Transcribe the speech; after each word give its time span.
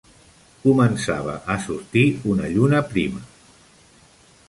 Començava 0.63 1.35
a 1.57 1.59
sortint 1.67 2.25
una 2.37 2.51
lluna 2.57 2.83
prima. 2.97 3.25